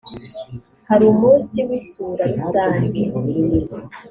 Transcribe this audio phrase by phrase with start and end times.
[0.89, 2.99] hari umunsi w’isura rusange